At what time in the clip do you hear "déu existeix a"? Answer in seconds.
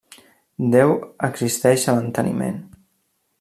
0.75-1.95